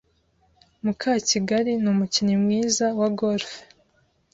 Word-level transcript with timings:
Mukakigali 0.83 1.71
numukinnyi 1.83 2.35
mwiza 2.43 2.85
wa 2.99 3.07
golf. 3.19 3.49